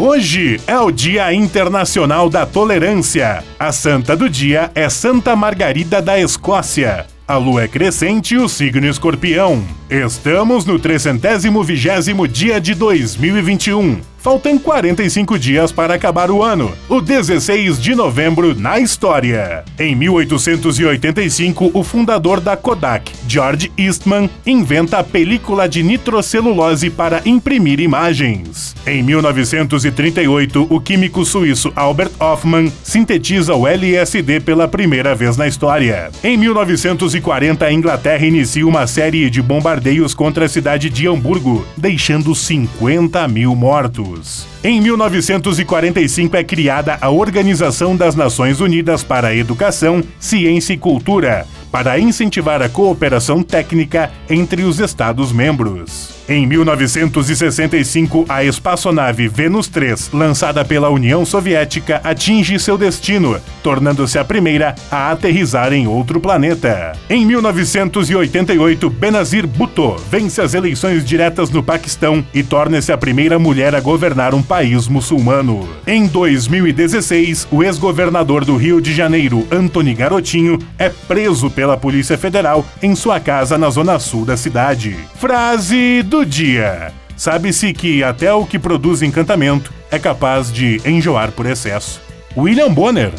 [0.00, 3.42] Hoje é o Dia Internacional da Tolerância.
[3.58, 7.04] A santa do dia é Santa Margarida da Escócia.
[7.26, 9.60] A lua é crescente e o signo escorpião.
[9.90, 14.00] Estamos no 320 dia de 2021.
[14.28, 19.64] Faltam 45 dias para acabar o ano, o 16 de novembro na história.
[19.78, 27.80] Em 1885, o fundador da Kodak, George Eastman, inventa a película de nitrocelulose para imprimir
[27.80, 28.76] imagens.
[28.86, 36.10] Em 1938, o químico suíço Albert Hoffman sintetiza o LSD pela primeira vez na história.
[36.22, 42.34] Em 1940, a Inglaterra inicia uma série de bombardeios contra a cidade de Hamburgo, deixando
[42.34, 44.17] 50 mil mortos.
[44.62, 51.46] Em 1945 é criada a Organização das Nações Unidas para a Educação, Ciência e Cultura,
[51.70, 56.17] para incentivar a cooperação técnica entre os Estados-membros.
[56.28, 64.24] Em 1965, a espaçonave Venus 3, lançada pela União Soviética, atinge seu destino, tornando-se a
[64.24, 66.92] primeira a aterrissar em outro planeta.
[67.08, 73.74] Em 1988, Benazir Bhutto vence as eleições diretas no Paquistão e torna-se a primeira mulher
[73.74, 75.66] a governar um país muçulmano.
[75.86, 82.66] Em 2016, o ex-governador do Rio de Janeiro, Antony Garotinho, é preso pela Polícia Federal
[82.82, 84.94] em sua casa na zona sul da cidade.
[85.18, 86.92] Frase do dia.
[87.16, 92.00] Sabe-se que até o que produz encantamento é capaz de enjoar por excesso.
[92.36, 93.12] William Bonner.